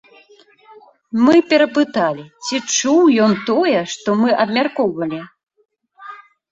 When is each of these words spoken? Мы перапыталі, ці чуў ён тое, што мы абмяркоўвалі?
Мы 1.25 1.35
перапыталі, 1.51 2.25
ці 2.47 2.55
чуў 2.77 3.01
ён 3.27 3.33
тое, 3.51 3.79
што 3.93 4.09
мы 4.25 4.29
абмяркоўвалі? 4.47 5.21